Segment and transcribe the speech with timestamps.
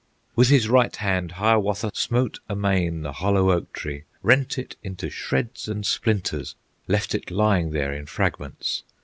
[0.35, 5.67] With his right hand Hiawatha Smote amain the hollow oak tree, Rent it into shreds
[5.67, 6.55] and splinters,
[6.87, 8.81] Left it lying there in fragments.